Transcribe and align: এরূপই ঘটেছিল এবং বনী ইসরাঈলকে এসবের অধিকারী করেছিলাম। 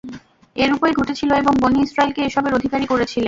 এরূপই 0.55 0.93
ঘটেছিল 0.93 1.29
এবং 1.33 1.53
বনী 1.61 1.79
ইসরাঈলকে 1.81 2.21
এসবের 2.23 2.57
অধিকারী 2.57 2.85
করেছিলাম। 2.85 3.19